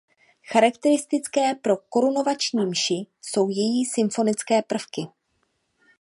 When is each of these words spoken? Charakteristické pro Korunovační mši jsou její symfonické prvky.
Charakteristické 0.45 1.55
pro 1.55 1.77
Korunovační 1.77 2.65
mši 2.65 3.07
jsou 3.21 3.49
její 3.49 3.85
symfonické 3.85 4.61
prvky. 4.61 5.01